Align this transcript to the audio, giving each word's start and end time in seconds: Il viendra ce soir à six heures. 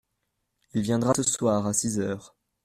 Il 0.73 0.81
viendra 0.81 1.13
ce 1.13 1.21
soir 1.21 1.67
à 1.67 1.73
six 1.73 1.99
heures. 1.99 2.33